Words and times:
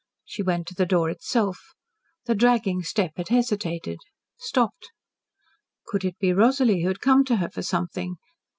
She 0.25 0.41
went 0.41 0.65
to 0.65 0.73
the 0.73 0.87
door 0.87 1.11
itself. 1.11 1.61
The 2.25 2.33
dragging 2.33 2.81
step 2.81 3.11
had 3.17 3.27
hesitated 3.29 3.99
stopped. 4.35 4.89
Could 5.85 6.03
it 6.03 6.17
be 6.17 6.33
Rosalie 6.33 6.81
who 6.81 6.87
had 6.87 7.01
come 7.01 7.23
to 7.25 7.35
her 7.35 7.51
for 7.51 7.61
something. 7.61 8.15